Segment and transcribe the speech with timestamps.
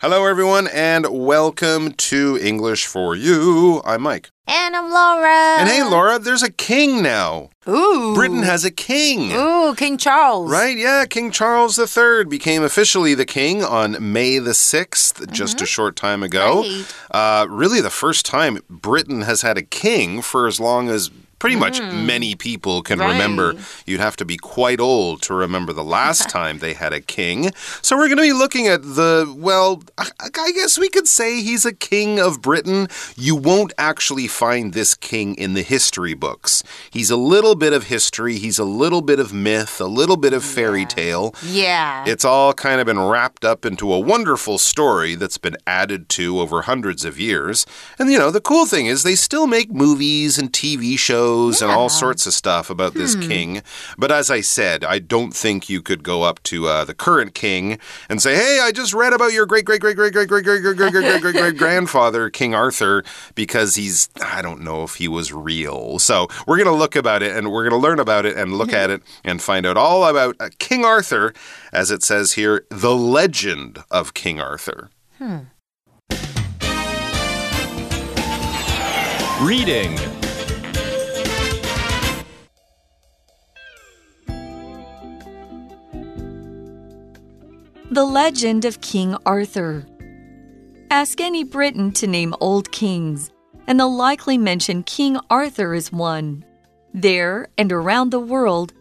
[0.00, 3.82] Hello, everyone, and welcome to English for You.
[3.84, 4.30] I'm Mike.
[4.46, 5.58] And I'm Laura.
[5.58, 7.50] And hey, Laura, there's a king now.
[7.68, 8.14] Ooh.
[8.14, 9.32] Britain has a king.
[9.32, 10.52] Ooh, King Charles.
[10.52, 10.78] Right?
[10.78, 15.96] Yeah, King Charles III became officially the king on May the 6th, just a short
[15.96, 16.60] time ago.
[16.62, 16.94] Right.
[17.10, 21.56] Uh, really, the first time Britain has had a king for as long as pretty
[21.56, 22.06] much hmm.
[22.06, 23.12] many people can Right.
[23.12, 23.54] remember.
[23.86, 27.50] You'd have to be quite old to remember the last time they had a king.
[27.82, 31.40] So we're going to be looking at the, well, I I guess we could say
[31.42, 32.88] he's a king of Britain.
[33.16, 36.62] You won't actually find this king in the history books.
[36.90, 40.32] He's a little bit of history, he's a little bit of myth, a little bit
[40.32, 41.34] of fairy tale.
[41.44, 42.04] Yeah.
[42.06, 46.40] It's all kind of been wrapped up into a wonderful story that's been added to
[46.40, 47.66] over hundreds of years.
[47.98, 51.70] And, you know, the cool thing is they still make movies and TV shows and
[51.70, 53.62] all sorts of stuff about this king.
[53.96, 57.34] But as I said, I don't think you could go up to uh, the current
[57.34, 57.78] king
[58.08, 60.56] and say, hey, I just read about your great, great, great, great, great, great, great,
[60.56, 63.04] great, great, great, great, great, great grandfather, King Arthur,
[63.34, 65.98] because he's, I don't know if he was real.
[65.98, 68.54] So we're going to look about it and we're going to learn about it and
[68.54, 71.34] look at it and find out all about uh, King Arthur,
[71.72, 74.90] as it says here, the legend of King Arthur.
[79.40, 80.17] Reading.
[87.98, 89.84] The Legend of King Arthur.
[90.88, 93.32] Ask any Briton to name old kings,
[93.66, 96.44] and they'll likely mention King Arthur as one.
[96.94, 98.72] There and around the world,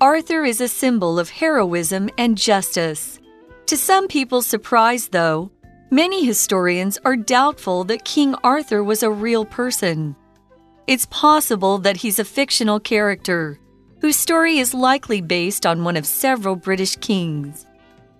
[0.00, 3.18] Arthur is a symbol of heroism and justice.
[3.66, 5.50] To some people's surprise, though,
[5.90, 10.14] many historians are doubtful that King Arthur was a real person.
[10.86, 13.58] It's possible that he's a fictional character
[14.00, 17.65] whose story is likely based on one of several British kings.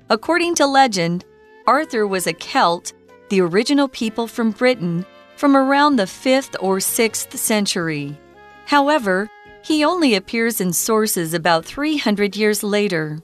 [0.09, 1.25] According to legend,
[1.67, 2.93] Arthur was a Celt,
[3.29, 5.05] the original people from Britain,
[5.37, 8.17] from around the 5th or 6th century.
[8.67, 9.29] However,
[9.63, 13.19] he only appears in sources about 300 years later.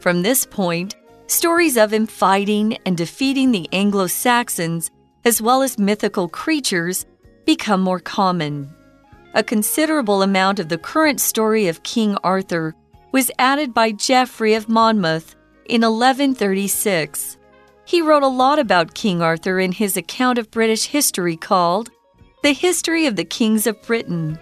[0.00, 4.90] From this point, stories of him fighting and defeating the Anglo Saxons,
[5.26, 7.04] as well as mythical creatures,
[7.44, 8.72] become more common.
[9.34, 12.74] A considerable amount of the current story of King Arthur
[13.12, 17.38] was added by Geoffrey of Monmouth in 1136.
[17.86, 21.90] He wrote a lot about King Arthur in his account of British history called
[22.42, 24.38] The History of the Kings of Britain.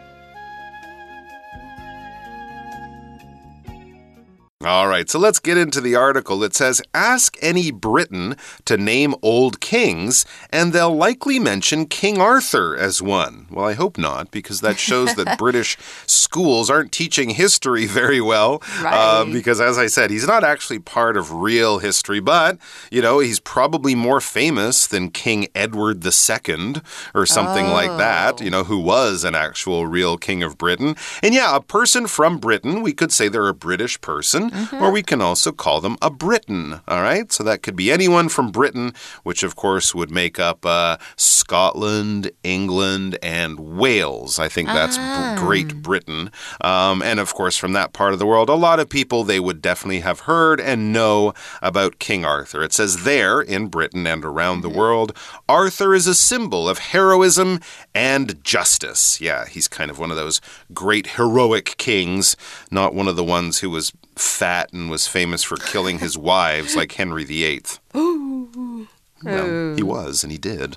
[4.64, 6.44] All right, so let's get into the article.
[6.44, 12.76] It says Ask any Briton to name old kings, and they'll likely mention King Arthur
[12.76, 13.48] as one.
[13.50, 18.62] Well, I hope not, because that shows that British schools aren't teaching history very well.
[18.84, 22.56] Uh, because, as I said, he's not actually part of real history, but,
[22.90, 26.76] you know, he's probably more famous than King Edward II
[27.14, 30.94] or something like that, you know, who was an actual real king of Britain.
[31.22, 35.02] And yeah, a person from Britain, we could say they're a British person, or we
[35.02, 36.80] can also call them a Briton.
[36.88, 38.92] All right, so that could be anyone from Britain,
[39.22, 44.38] which of course would make up uh, Scotland, England, and Wales.
[44.38, 46.30] I think that's Br- Great Britain.
[46.60, 49.40] Um, and of course, from that part of the world, a lot of people they
[49.40, 52.62] would definitely have heard and know about King Arthur.
[52.62, 55.16] It says there in Britain and around the world,
[55.48, 57.60] Arthur is a symbol of heroism
[57.94, 59.20] and justice.
[59.20, 60.40] Yeah, he's kind of one of those
[60.72, 62.36] great heroic kings,
[62.70, 66.76] not one of the ones who was fat and was famous for killing his wives
[66.76, 67.62] like Henry VIII.
[67.96, 68.88] Ooh.
[69.22, 70.76] Well, he was, and he did.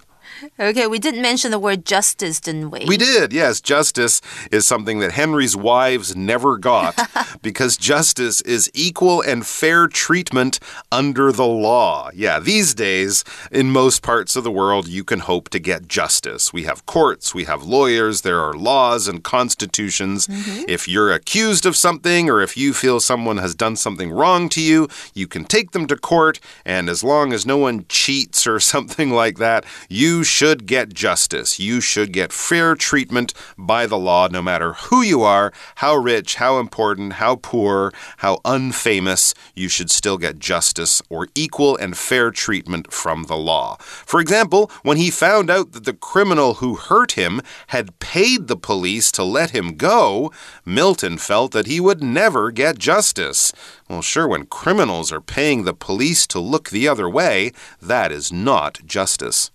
[0.59, 2.85] Okay, we didn't mention the word justice, didn't we?
[2.87, 3.61] We did, yes.
[3.61, 6.99] Justice is something that Henry's wives never got
[7.41, 10.59] because justice is equal and fair treatment
[10.91, 12.09] under the law.
[12.13, 16.51] Yeah, these days, in most parts of the world, you can hope to get justice.
[16.51, 20.27] We have courts, we have lawyers, there are laws and constitutions.
[20.27, 20.63] Mm-hmm.
[20.67, 24.61] If you're accused of something or if you feel someone has done something wrong to
[24.61, 28.59] you, you can take them to court, and as long as no one cheats or
[28.75, 31.57] something like that, you should get justice.
[31.59, 36.35] You should get fair treatment by the law, no matter who you are, how rich,
[36.35, 39.33] how important, how poor, how unfamous.
[39.55, 43.77] You should still get justice or equal and fair treatment from the law.
[43.79, 48.57] For example, when he found out that the criminal who hurt him had paid the
[48.57, 50.33] police to let him go,
[50.65, 53.53] Milton felt that he would never get justice.
[53.87, 57.51] Well, sure, when criminals are paying the police to look the other way,
[57.81, 59.51] that is not justice.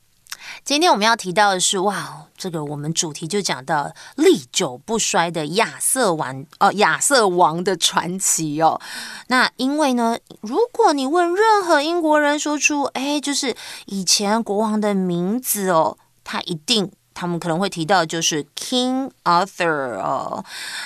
[0.64, 8.80] 今天我们要提到的是，哇，这个我们主题就讲到历久不衰的亚瑟王哦，亚瑟王的传奇哦。
[9.28, 13.56] 那因为呢，如果你问任何英国人说出，哎，就是
[13.86, 16.90] 以前国王的名字哦，他一定。
[17.12, 20.42] 他们可能会提到就是 King Arthur 哦，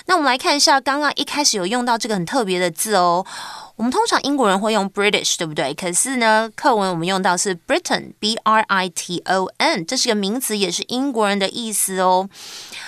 [0.07, 3.25] 那我们来看一下，刚刚一开始有用到这个很特别的字哦。
[3.77, 5.75] 我们通常英国人会用 British，对不对？
[5.75, 12.29] 可是呢，课文我们用到是 Britain，B R I T O N，这是个名词，也是英国人的意思哦。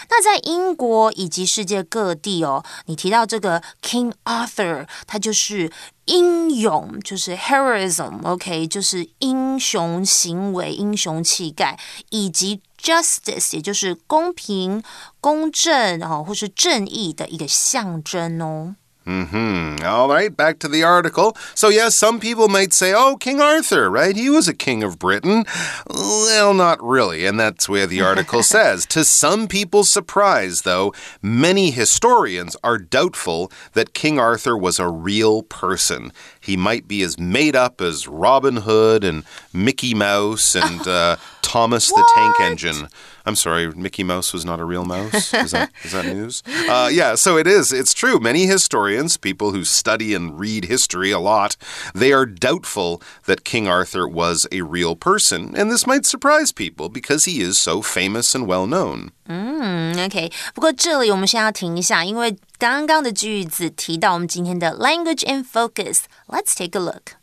[0.08, 5.72] 那在英国以及世界各地哦，你提到这个 King Arthur，他就是
[6.04, 11.76] 英勇，就是 heroism，OK，就是英雄行为、英雄气概，
[12.10, 14.80] 以及 justice，也就是公平、
[15.20, 18.76] 公正哦，或是正义的一个象征哦。
[19.06, 19.86] Mm hmm.
[19.86, 21.36] All right, back to the article.
[21.54, 24.16] So, yes, some people might say, oh, King Arthur, right?
[24.16, 25.44] He was a king of Britain.
[25.88, 27.24] Well, not really.
[27.24, 28.84] And that's where the article says.
[28.86, 30.92] To some people's surprise, though,
[31.22, 36.10] many historians are doubtful that King Arthur was a real person.
[36.40, 39.22] He might be as made up as Robin Hood and
[39.52, 42.88] Mickey Mouse and uh, Thomas the Tank Engine.
[43.25, 45.33] I'm sorry, Mickey Mouse was not a real mouse.
[45.33, 46.41] Is that, is that news?
[46.67, 47.71] Uh, yeah, so it is.
[47.71, 48.19] It's true.
[48.19, 51.55] Many historians, people who study and read history a lot,
[51.93, 55.53] they are doubtful that King Arthur was a real person.
[55.55, 59.11] And this might surprise people because he is so famous and well known.
[59.27, 60.31] 嗯，OK。
[60.53, 67.17] 不过这里我们先要停一下，因为刚刚的句子提到我们今天的 language in focus。Let's take a look.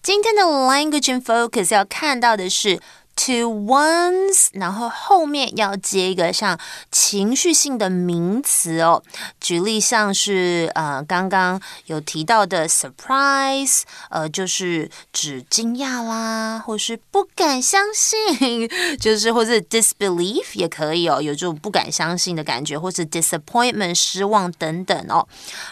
[0.00, 2.80] 今天的 language and focus 要看到的是
[3.18, 6.56] to ones，然后后面要接一个像
[6.92, 9.02] 情绪性的名词哦。
[9.40, 18.68] 举例像是呃刚刚有提到的 surprise，呃就是指惊讶啦，或是不敢相信，
[19.00, 25.26] 就是或是 disbelief 也可以哦，有这种不敢相信的感觉，或是 disappointment 失望等等哦。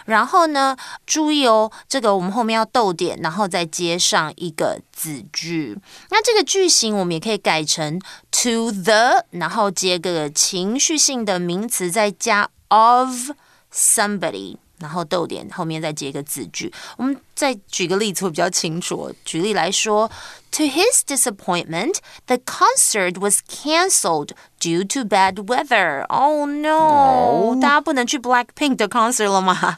[0.05, 5.77] 然后呢，注意哦，这个我们后面要逗点，然后再接上一个子句。
[6.09, 7.36] 那这个句型我们也可以。
[7.37, 7.99] 改成
[8.31, 13.31] to the，然后接个情绪性的名词，再加 of
[13.73, 16.73] somebody，然后逗点后面再接个子句。
[16.97, 19.13] 我们再举个例子会比较清楚。
[19.23, 20.09] 举例来说
[20.51, 26.05] ，To his disappointment, the concert was cancelled due to bad weather.
[26.07, 27.59] Oh no！
[27.61, 29.77] 大家不能去 Blackpink 的 concert 了吗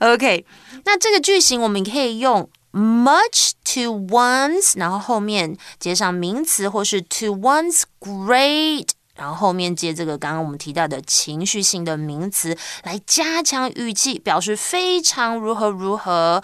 [0.00, 0.44] ？OK，
[0.84, 2.48] 那这个句型我们可以用。
[2.75, 16.43] much to one's，然后后面接上名词，或是 to one's great，然后后面接这个刚刚我们提到的情绪性的名词，来加强语气，表示非常如何如何。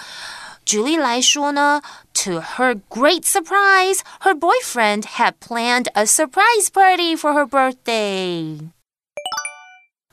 [0.65, 1.81] 举例来说呢，
[2.25, 8.69] To her great surprise, her boyfriend had planned a surprise party for her birthday.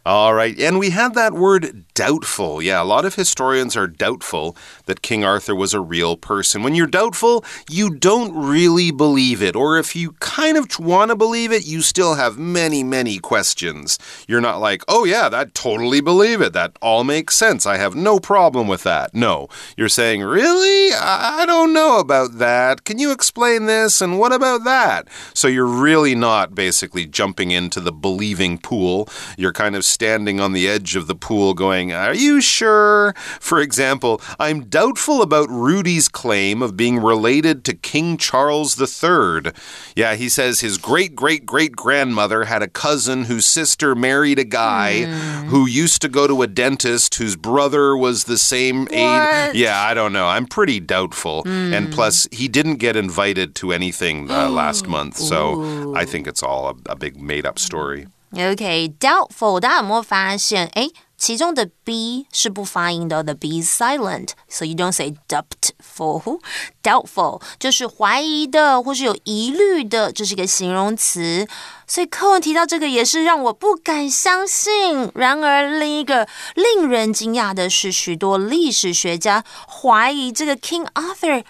[0.10, 2.64] All right, and we have that word doubtful.
[2.64, 4.58] Yeah, a lot of historians are doubtful
[4.88, 6.64] that King Arthur was a real person.
[6.64, 11.16] When you're doubtful, you don't really believe it, or if you kind of want to
[11.16, 14.00] believe it, you still have many, many questions.
[14.28, 16.54] You're not like, oh, yeah, that totally believe it.
[16.54, 17.68] That all makes sense.
[17.68, 19.14] I have no problem with that.
[19.14, 19.48] No,
[19.78, 20.92] you're saying, really?
[20.96, 22.84] I don't know about that.
[22.84, 24.02] Can you explain this?
[24.02, 25.08] And what about that?
[25.36, 29.08] So you're really not basically jumping into the believing pool.
[29.38, 33.14] You're kind of standing on the edge of the pool going, are you sure?
[33.42, 39.52] For example, I'm doubtful about Rudy's claim of being related to King Charles III.
[39.98, 44.46] Yeah, he says his great great great grandmother had a cousin whose sister married a
[44.46, 45.48] guy mm.
[45.48, 49.54] who used to go to a dentist whose brother was the same age.
[49.54, 50.28] Yeah, I don't know.
[50.28, 51.44] I'm pretty doubtful.
[51.44, 51.74] Mm.
[51.76, 55.18] And plus, he didn't get invited to anything uh, last month.
[55.18, 55.94] So Ooh.
[55.94, 58.08] I think it's all a, a big made up story.
[58.33, 59.61] Okay, doubtful.
[59.61, 60.67] 大家有没有发现？
[60.75, 60.89] 哎。
[61.17, 71.47] 其中的 b 是不发音的，the b is silent，so you don't say doubtful。doubtful 就是怀疑的或是有疑虑的，这是一个形容词。
[71.87, 75.11] 所以课文提到这个也是让我不敢相信。
[75.15, 81.45] 然而另一个令人惊讶的是，许多历史学家怀疑这个 King Arthur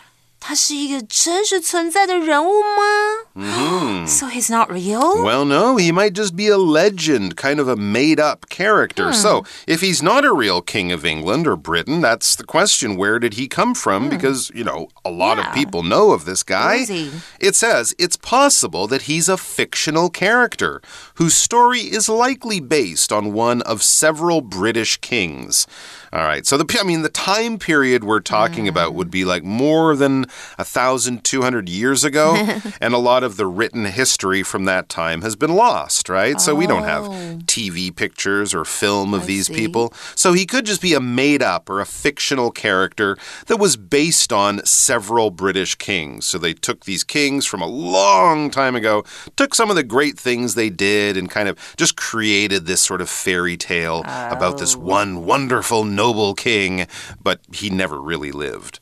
[0.46, 4.06] 他是一个真实存在的人物吗？
[4.06, 5.22] So he's not real?
[5.24, 9.12] Well, no, he might just be a legend, kind of a made up character.
[9.14, 13.18] So, if he's not a real king of England or Britain, that's the question where
[13.18, 14.08] did he come from?
[14.10, 15.48] Because, you know, a lot Yeah.
[15.48, 16.74] of people know of this guy.
[16.82, 17.10] is he?
[17.40, 20.80] It says it's possible that he's a fictional character
[21.14, 25.66] whose story is likely based on one of several British kings.
[26.12, 29.42] All right, so the I mean the time period we're talking about would be like
[29.42, 30.26] more than
[30.57, 32.35] a thousand two hundred years ago,
[32.81, 36.09] and a lot of the written history from that time has been lost.
[36.09, 37.39] Right, so we don't have Oh.
[37.45, 39.53] TV pictures or film of I these see.
[39.53, 39.93] people.
[40.15, 43.17] So he could just be a made up or a fictional character
[43.47, 46.25] that was based on several British kings.
[46.25, 49.03] So they took these kings from a long time ago,
[49.35, 53.01] took some of the great things they did, and kind of just created this sort
[53.01, 54.79] of fairy tale about this oh.
[54.79, 56.87] one wonderful, noble king,
[57.21, 58.79] but he never really lived.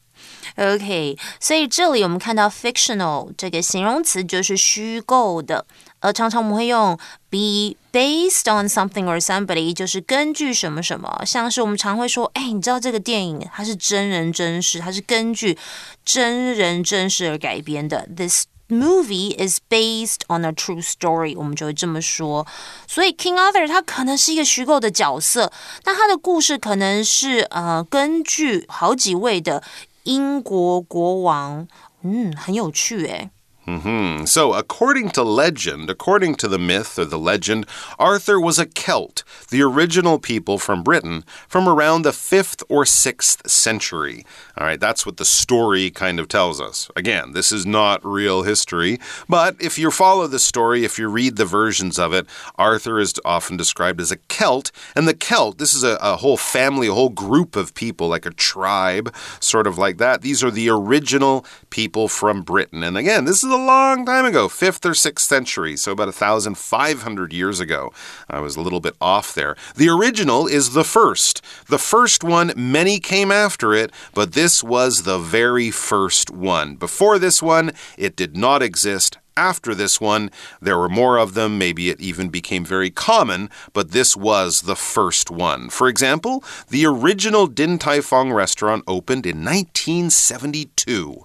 [0.57, 5.65] OK，所以这里我们看到 fictional 这个形容词就是虚构的，
[6.01, 6.97] 而常常我们会用
[7.31, 15.57] be based on something or somebody，就是根据什么什么，像是我们常会说，哎，你知道这个电影它是真人真事，它是根据
[16.05, 22.47] 真人真事而改编的，this。Movie is based on a true story，我们就会这么说。
[22.89, 25.53] 所以 King Arthur 他可能是一个虚构的角色，
[25.85, 29.63] 那他的故事可能是呃根据好几位的
[30.08, 31.68] 英国国王，
[32.02, 33.30] 嗯，很有趣诶。
[33.68, 34.24] Hmm.
[34.24, 37.68] So, according to legend, according to the myth or the legend,
[38.00, 43.50] Arthur was a Celt, the original people from Britain, from around the 5th or 6th
[43.50, 44.26] century.
[44.58, 46.90] All right, that's what the story kind of tells us.
[46.96, 51.36] Again, this is not real history, but if you follow the story, if you read
[51.36, 55.74] the versions of it, Arthur is often described as a Celt, and the Celt, this
[55.74, 59.78] is a, a whole family, a whole group of people, like a tribe, sort of
[59.78, 60.22] like that.
[60.22, 62.82] These are the original people from Britain.
[62.82, 67.34] And again, this is a long time ago, 5th or 6th century, so about 1,500
[67.34, 67.92] years ago.
[68.30, 69.56] I was a little bit off there.
[69.76, 71.44] The original is the first.
[71.68, 76.76] The first one, many came after it, but this was the very first one.
[76.76, 81.57] Before this one, it did not exist After this one, there were more of them.
[81.57, 85.71] Maybe it even became very common, but this was the first one.
[85.71, 91.25] For example, the original Din Tai Fung restaurant opened in 1972.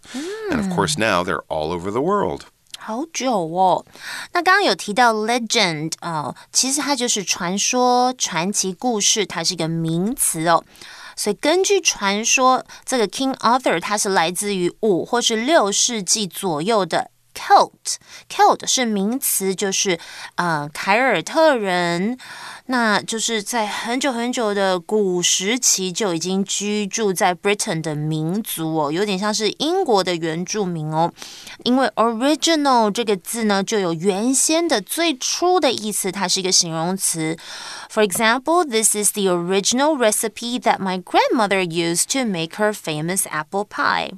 [0.50, 2.46] And of course, now they're all over the world.
[2.80, 3.86] 好久哦，
[4.32, 10.64] 那刚刚有提到 legend 啊、其实它就是传说、传奇故事，它是一个名词哦。
[11.18, 17.97] 所以根据传说，这个 King Arthur 他是来自于五或是六世纪左右的 Celt。
[18.29, 19.99] Celt 是名词，就是
[20.37, 22.19] 呃凯尔特人。
[22.67, 31.12] 那就是在很久很久的古时期就已经居住在 Britain 的民族哦，有点像是英国的原住民哦。
[31.65, 37.37] 因为 original 这个字呢，就有原先的、最初的意思，它是一个形容词。
[37.91, 43.65] For example, this is the original recipe that my grandmother used to make her famous apple
[43.65, 44.12] pie.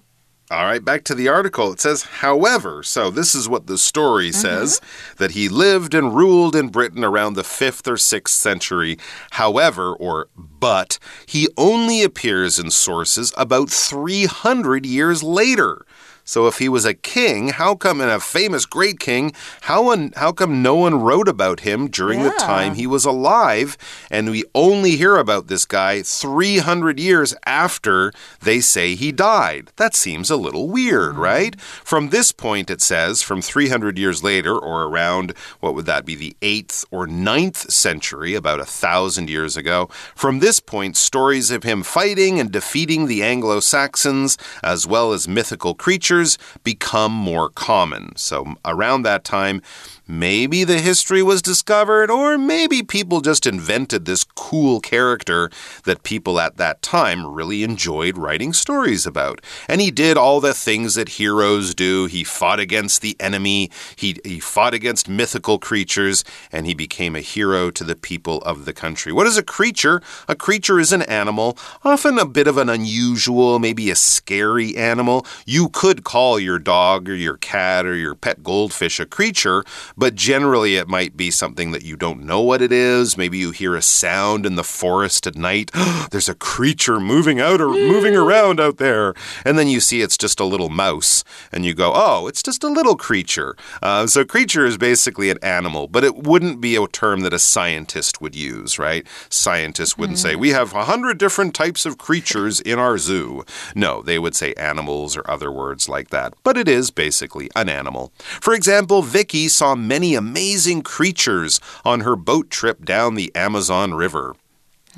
[0.54, 1.72] All right, back to the article.
[1.72, 4.40] It says, however, so this is what the story mm-hmm.
[4.40, 4.80] says
[5.16, 8.96] that he lived and ruled in Britain around the 5th or 6th century.
[9.32, 15.84] However, or but, he only appears in sources about 300 years later.
[16.24, 20.12] So if he was a king, how come and a famous great king, how one,
[20.16, 23.76] how come no one wrote about him during the time he was alive
[24.10, 29.70] and we only hear about this guy 300 years after they say he died?
[29.76, 31.20] That seems a little weird, hmm.
[31.20, 31.60] right?
[31.60, 36.14] From this point it says from 300 years later or around what would that be
[36.14, 41.64] the 8th or 9th century about a 1000 years ago, from this point stories of
[41.64, 46.13] him fighting and defeating the Anglo-Saxons as well as mythical creatures
[46.62, 48.14] become more common.
[48.16, 49.62] So around that time
[50.06, 55.50] Maybe the history was discovered, or maybe people just invented this cool character
[55.84, 59.40] that people at that time really enjoyed writing stories about.
[59.66, 62.04] And he did all the things that heroes do.
[62.04, 67.20] He fought against the enemy, he, he fought against mythical creatures, and he became a
[67.20, 69.10] hero to the people of the country.
[69.10, 70.02] What is a creature?
[70.28, 75.26] A creature is an animal, often a bit of an unusual, maybe a scary animal.
[75.46, 79.64] You could call your dog or your cat or your pet goldfish a creature,
[79.96, 83.16] but generally it might be something that you don't know what it is.
[83.16, 85.70] Maybe you hear a sound in the forest at night.
[86.10, 89.14] There's a creature moving out or moving around out there.
[89.44, 92.64] And then you see it's just a little mouse, and you go, oh, it's just
[92.64, 93.56] a little creature.
[93.82, 97.38] Uh, so, creature is basically an animal, but it wouldn't be a term that a
[97.38, 99.06] scientist would use, right?
[99.28, 100.22] Scientists wouldn't mm.
[100.22, 103.44] say, we have a hundred different types of creatures in our zoo.
[103.74, 106.34] No, they would say animals or other words like that.
[106.42, 108.12] But it is basically an animal.
[108.18, 114.35] For example, Vicky saw many amazing creatures on her boat trip down the Amazon River.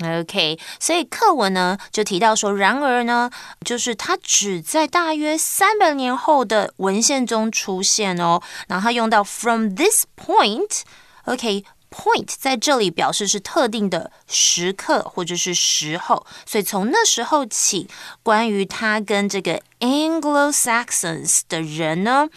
[0.02, 3.30] OK，所以课文呢就提到说，然而呢，
[3.64, 8.40] 就是它只在大约三百年后的文献中出现哦。
[8.68, 10.06] 然后它用到 from this
[11.97, 17.87] Point 在这里表示是特定的时刻或者是时候，所以从那时候起，
[18.21, 22.27] 关于他跟这个 Anglo-Saxons 的人呢，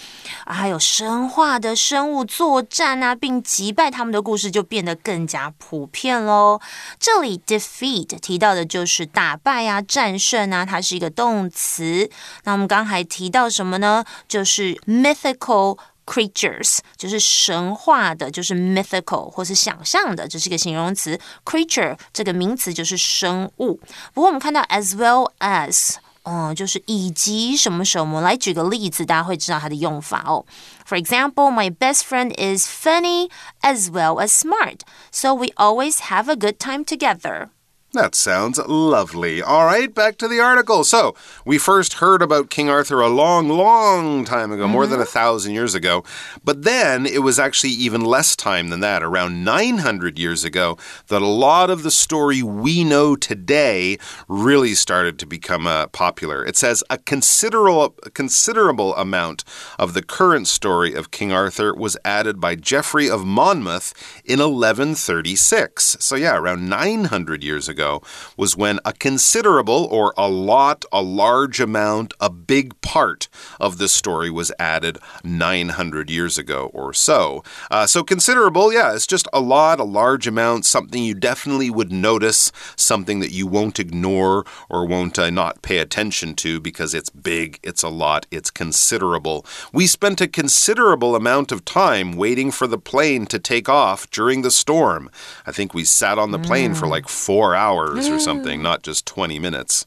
[0.46, 6.58] 还有神话的生物作战啊，并击败他们的故事就变得更加普遍喽。
[6.98, 12.08] 这里 defeat 提到的就是打败啊、战胜啊，它是一个动词。
[12.44, 14.06] 那我们刚还提到什么呢？
[14.26, 15.78] 就是 mythical。
[16.05, 21.19] creatures 就是神话的，就是 mythical 或是想象的，这是一个形容词。
[21.43, 23.79] creature 这个名词就是生物。
[24.13, 28.21] 不过我们看到 as well as，嗯，就是以及什么什么。
[28.21, 30.45] 来举个例子，大家会知道它的用法哦。
[30.87, 33.29] For example, my best friend is funny
[33.61, 34.81] as well as smart,
[35.11, 37.49] so we always have a good time together.
[37.92, 39.42] That sounds lovely.
[39.42, 40.84] All right, back to the article.
[40.84, 44.72] So, we first heard about King Arthur a long, long time ago, mm -hmm.
[44.72, 45.18] more than a mm-hmm.
[45.18, 46.04] thousand years ago.
[46.44, 50.78] But then it was actually even less time than that, around 900 years ago,
[51.08, 56.46] that a lot of the story we know today really started to become uh, popular.
[56.46, 59.44] It says a considerable, a considerable amount
[59.78, 63.88] of the current story of King Arthur was added by Geoffrey of Monmouth
[64.24, 65.96] in 1136.
[65.98, 68.02] So, yeah, around 900 years ago ago
[68.36, 73.88] was when a considerable or a lot, a large amount, a big part of the
[73.88, 77.42] story was added 900 years ago or so.
[77.70, 81.90] Uh, so considerable, yeah, it's just a lot, a large amount, something you definitely would
[81.90, 87.10] notice, something that you won't ignore or won't uh, not pay attention to because it's
[87.10, 89.46] big, it's a lot, it's considerable.
[89.72, 94.42] We spent a considerable amount of time waiting for the plane to take off during
[94.42, 95.10] the storm.
[95.46, 96.76] I think we sat on the plane mm.
[96.76, 99.83] for like four hours hours or something, not just 20 minutes.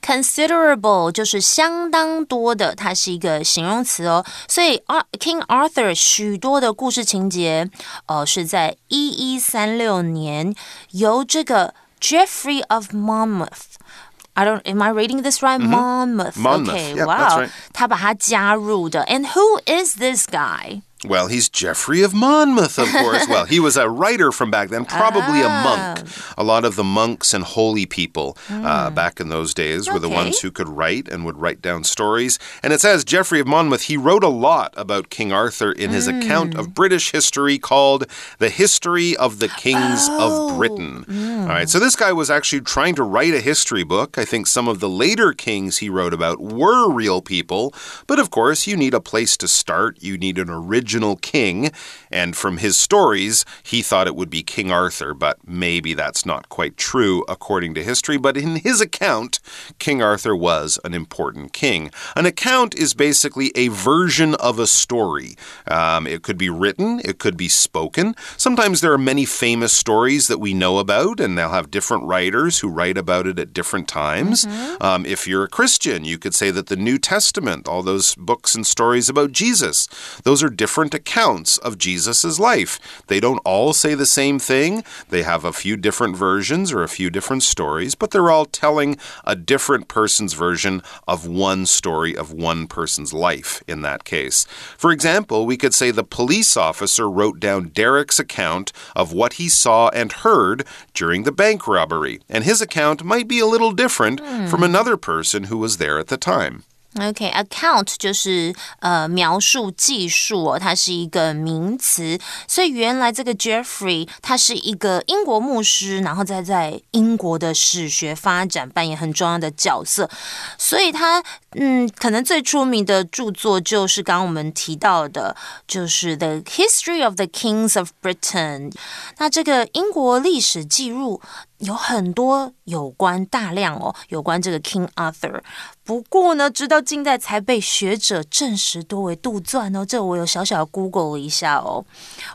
[0.00, 4.24] Considerable 就是相当多的，它是一个形容词哦。
[4.48, 4.82] 所以，
[5.18, 7.70] King Arthur 许多的故事情节，
[8.06, 10.54] 呃，是在一一三六年
[10.90, 14.62] 由这个 Geoffrey of Monmouth。I don't.
[14.64, 15.60] Am I reading this right?
[15.60, 15.76] Mm -hmm.
[15.76, 16.36] Monmouth.
[16.36, 16.70] Monmouth.
[16.70, 16.94] Okay.
[16.96, 17.42] Yep, wow.
[17.42, 17.50] Right.
[17.72, 19.04] 他把它加入的。
[19.04, 20.80] And who is this guy?
[21.05, 23.27] Well, he's Geoffrey of Monmouth, of course.
[23.29, 26.01] well, he was a writer from back then, probably a monk.
[26.03, 26.33] Ah.
[26.39, 28.65] A lot of the monks and holy people mm.
[28.65, 28.95] uh, hmm.
[28.95, 32.39] back in those days were the ones who could write and would write down stories.
[32.63, 36.07] And it says Geoffrey of Monmouth, he wrote a lot about King Arthur in his
[36.07, 36.19] mm.
[36.19, 38.05] account of British history called
[38.39, 40.49] The History of the Kings oh.
[40.49, 41.05] of Britain.
[41.07, 41.41] Mm.
[41.41, 44.17] All right, so this guy was actually trying to write a history book.
[44.17, 47.71] I think some of the later kings he wrote about were real people,
[48.07, 51.69] but of course, you need a place to start, you need an original original king,
[52.09, 56.47] and from his stories, he thought it would be King Arthur, but maybe that's not
[56.47, 58.15] quite true according to history.
[58.15, 59.41] But in his account,
[59.79, 61.91] King Arthur was an important king.
[62.15, 65.35] An account is basically a version of a story.
[65.67, 68.15] Um, it could be written, it could be spoken.
[68.37, 72.59] Sometimes there are many famous stories that we know about, and they'll have different writers
[72.59, 74.45] who write about it at different times.
[74.45, 74.85] Mm -hmm.
[74.87, 78.55] um, if you're a Christian, you could say that the New Testament, all those books
[78.55, 79.87] and stories about Jesus,
[80.23, 82.79] those are different different accounts of Jesus' life.
[83.07, 86.87] They don't all say the same thing, they have a few different versions or a
[86.87, 92.31] few different stories, but they're all telling a different person's version of one story of
[92.31, 94.45] one person's life in that case.
[94.77, 99.49] For example, we could say the police officer wrote down Derek's account of what he
[99.49, 100.63] saw and heard
[100.93, 104.47] during the bank robbery, and his account might be a little different mm.
[104.47, 106.65] from another person who was there at the time.
[106.99, 112.17] OK，account 就是呃描述、技术哦，它是一个名词。
[112.47, 120.09] 所以原来这个 Jeffrey 他是一个英国牧师，然后再在英国的史学发展扮演很重要的角色。
[120.57, 121.23] 所以他
[121.59, 125.35] 嗯，可能最出名的著作就是刚刚我们提到的，
[125.67, 128.71] 就是《The History of the Kings of Britain》。
[129.17, 131.21] 那这个英国历史记录
[131.58, 135.40] 有很多有关大量哦，有关这个 King Arthur。
[135.84, 139.84] 不过呢，直到近代才被学者证实多为杜撰哦。
[139.84, 141.84] 这我有小小 Google 了一下哦。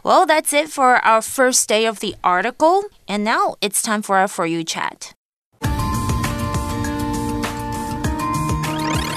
[0.04, 4.18] Well, that's it for our first day of the article, and now it's time for
[4.18, 5.12] our for you chat.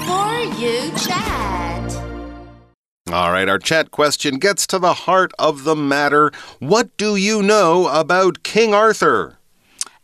[0.06, 1.30] For you chat.
[3.12, 6.30] All right, our chat question gets to the heart of the matter.
[6.60, 9.38] What do you know about King Arthur?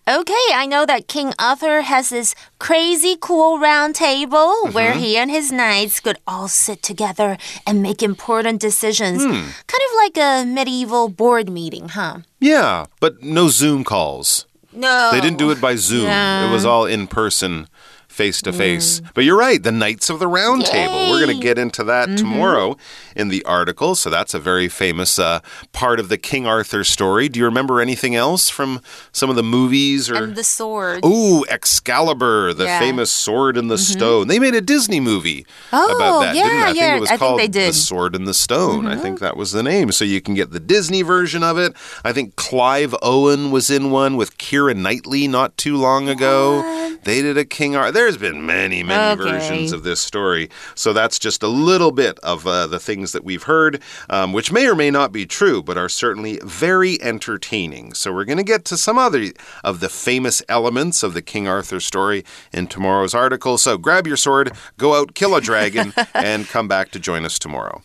[0.08, 4.74] Okay, I know that King Arthur has this crazy cool round table mm -hmm.
[4.74, 9.22] where he and his knights could all sit together and make important decisions.
[9.24, 9.54] Hmm.
[9.72, 12.16] Kind of like a medieval board meeting, huh?
[12.40, 14.48] Yeah, but no Zoom calls.
[14.74, 15.12] No.
[15.12, 16.06] They didn't do it by Zoom.
[16.06, 16.46] Yeah.
[16.46, 17.68] It was all in person
[18.12, 19.02] face to face.
[19.14, 20.72] But you're right, the Knights of the Round Yay.
[20.72, 21.10] Table.
[21.10, 22.20] We're going to get into that mm -hmm.
[22.20, 22.78] tomorrow
[23.16, 23.96] in the article.
[23.96, 25.40] So that's a very famous uh,
[25.72, 27.30] part of the King Arthur story.
[27.30, 28.80] Do you remember anything else from
[29.12, 31.06] some of the movies or and the sword?
[31.06, 32.80] Ooh, Excalibur, the yeah.
[32.80, 33.98] famous sword in the mm -hmm.
[33.98, 34.28] stone.
[34.28, 36.72] They made a Disney movie oh, about that, yeah, didn't they?
[36.72, 38.82] I yeah, think it was I called The Sword in the Stone.
[38.82, 38.96] Mm -hmm.
[38.96, 39.26] I think mm-hmm.
[39.28, 39.92] that was the name.
[39.92, 41.72] So you can get the Disney version of it.
[42.10, 46.38] I think Clive Owen was in one with Keira Knightley not too long ago.
[46.62, 47.04] What?
[47.04, 48.11] They did a King Arthur.
[48.12, 49.32] There's been many, many okay.
[49.32, 50.50] versions of this story.
[50.76, 54.52] So that's just a little bit of uh, the things that we've heard, um, which
[54.52, 57.94] may or may not be true, but are certainly very entertaining.
[57.94, 59.28] So we're going to get to some other
[59.64, 63.58] of the famous elements of the King Arthur story in tomorrow's article.
[63.58, 67.40] So grab your sword, go out, kill a dragon, and come back to join us
[67.40, 67.82] tomorrow.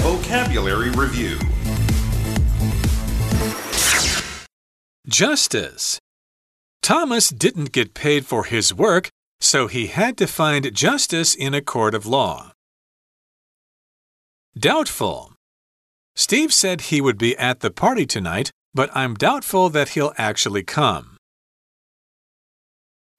[0.00, 1.38] Vocabulary Review
[5.06, 6.00] Justice
[6.82, 9.10] Thomas didn't get paid for his work,
[9.40, 12.52] so he had to find justice in a court of law.
[14.58, 15.34] Doubtful.
[16.16, 20.64] Steve said he would be at the party tonight, but I'm doubtful that he'll actually
[20.64, 21.16] come.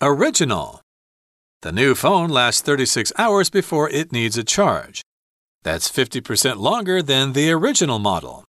[0.02, 0.82] Original.
[1.62, 5.02] The new phone lasts 36 hours before it needs a charge.
[5.64, 8.46] That's 50% longer than the original model.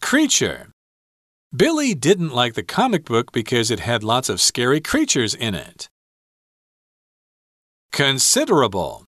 [0.00, 0.71] Creature.
[1.54, 5.90] Billy didn't like the comic book because it had lots of scary creatures in it.
[7.92, 9.04] Considerable.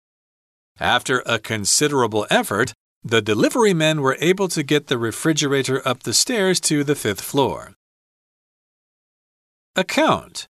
[0.80, 2.74] After a considerable effort,
[3.04, 7.22] the delivery men were able to get the refrigerator up the stairs to the fifth
[7.22, 7.74] floor.
[9.76, 10.48] Account.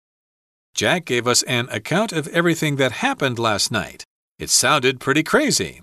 [0.75, 4.05] Jack gave us an account of everything that happened last night.
[4.39, 5.81] It sounded pretty crazy.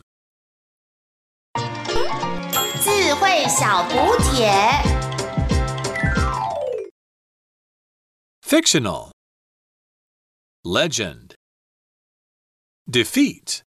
[8.48, 9.12] Fictional.
[10.64, 11.34] Legend.
[12.88, 13.64] Defeat.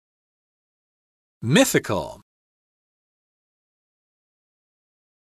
[1.44, 2.23] Mythical